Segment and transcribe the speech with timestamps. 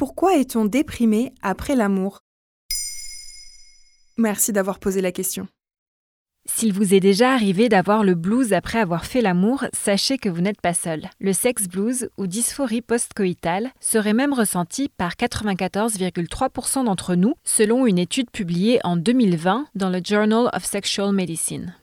[0.00, 2.20] Pourquoi est-on déprimé après l'amour?
[4.16, 5.46] Merci d'avoir posé la question.
[6.46, 10.40] S'il vous est déjà arrivé d'avoir le blues après avoir fait l'amour, sachez que vous
[10.40, 11.10] n'êtes pas seul.
[11.20, 17.98] Le sex blues ou dysphorie post-coïtale serait même ressenti par 94,3% d'entre nous, selon une
[17.98, 21.74] étude publiée en 2020 dans le Journal of Sexual Medicine.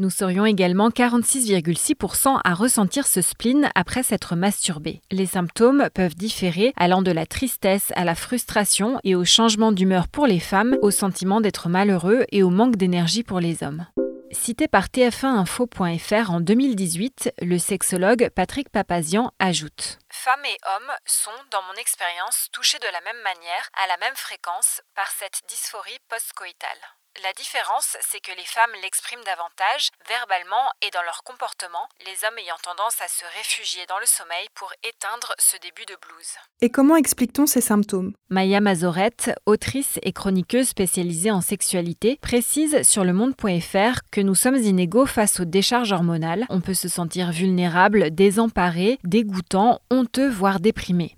[0.00, 5.02] Nous serions également 46,6% à ressentir ce spleen après s'être masturbé.
[5.10, 10.06] Les symptômes peuvent différer allant de la tristesse à la frustration et au changement d'humeur
[10.06, 13.86] pour les femmes, au sentiment d'être malheureux et au manque d'énergie pour les hommes.
[14.30, 21.62] Cité par TF1info.fr en 2018, le sexologue Patrick Papazian ajoute Femmes et hommes sont, dans
[21.62, 26.80] mon expérience, touchés de la même manière, à la même fréquence, par cette dysphorie post-coïtale.
[27.24, 32.38] La différence, c'est que les femmes l'expriment davantage, verbalement et dans leur comportement, les hommes
[32.38, 36.36] ayant tendance à se réfugier dans le sommeil pour éteindre ce début de blues.
[36.60, 38.14] Et comment explique-t-on ces symptômes?
[38.28, 44.54] Maya Mazorette, autrice et chroniqueuse spécialisée en sexualité, précise sur le monde.fr que nous sommes
[44.54, 46.46] inégaux face aux décharges hormonales.
[46.50, 51.16] On peut se sentir vulnérable, désemparé, dégoûtant, honteux, voire déprimé.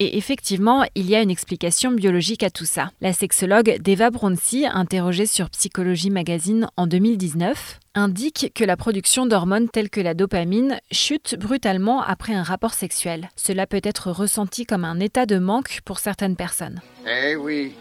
[0.00, 2.90] Et effectivement, il y a une explication biologique à tout ça.
[3.00, 9.68] La sexologue Deva Bronsi, interrogée sur Psychologie Magazine en 2019, indique que la production d'hormones
[9.68, 13.28] telles que la dopamine chute brutalement après un rapport sexuel.
[13.36, 16.80] Cela peut être ressenti comme un état de manque pour certaines personnes.
[17.06, 17.72] Eh oui,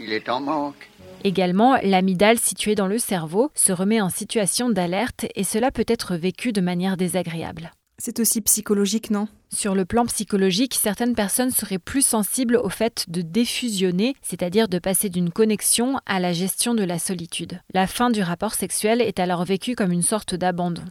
[0.00, 0.90] il est en manque.
[1.22, 6.16] Également, l'amygdale située dans le cerveau se remet en situation d'alerte et cela peut être
[6.16, 7.70] vécu de manière désagréable.
[8.02, 9.28] C'est aussi psychologique, non?
[9.52, 14.78] Sur le plan psychologique, certaines personnes seraient plus sensibles au fait de défusionner, c'est-à-dire de
[14.78, 17.60] passer d'une connexion à la gestion de la solitude.
[17.74, 20.84] La fin du rapport sexuel est alors vécue comme une sorte d'abandon.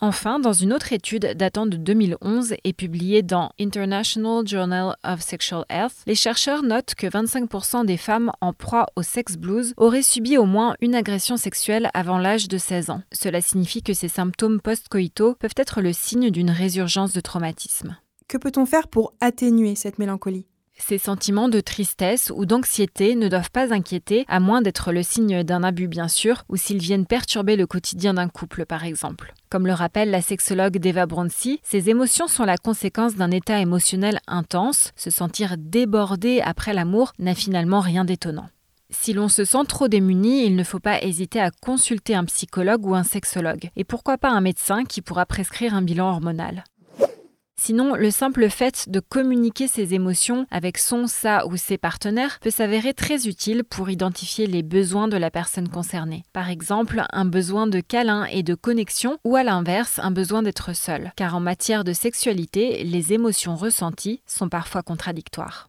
[0.00, 5.64] Enfin, dans une autre étude datant de 2011 et publiée dans International Journal of Sexual
[5.68, 10.38] Health, les chercheurs notent que 25% des femmes en proie au sex blues auraient subi
[10.38, 13.02] au moins une agression sexuelle avant l'âge de 16 ans.
[13.12, 17.96] Cela signifie que ces symptômes post-coïtaux peuvent être le signe d'une résurgence de traumatisme.
[18.28, 20.46] Que peut-on faire pour atténuer cette mélancolie?
[20.78, 25.42] Ces sentiments de tristesse ou d'anxiété ne doivent pas inquiéter, à moins d'être le signe
[25.42, 29.34] d'un abus bien sûr, ou s'ils viennent perturber le quotidien d'un couple par exemple.
[29.50, 34.20] Comme le rappelle la sexologue Deva Bronsi, ces émotions sont la conséquence d'un état émotionnel
[34.26, 34.92] intense.
[34.96, 38.48] Se sentir débordé après l'amour n'a finalement rien d'étonnant.
[38.90, 42.86] Si l'on se sent trop démuni, il ne faut pas hésiter à consulter un psychologue
[42.86, 46.64] ou un sexologue, et pourquoi pas un médecin qui pourra prescrire un bilan hormonal?
[47.60, 52.50] Sinon, le simple fait de communiquer ses émotions avec son, sa ou ses partenaires peut
[52.50, 56.22] s'avérer très utile pour identifier les besoins de la personne concernée.
[56.32, 60.72] Par exemple, un besoin de câlin et de connexion ou à l'inverse, un besoin d'être
[60.72, 61.12] seul.
[61.16, 65.68] Car en matière de sexualité, les émotions ressenties sont parfois contradictoires.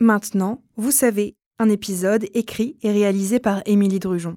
[0.00, 4.36] Maintenant, vous savez, un épisode écrit et réalisé par Émilie Drujon.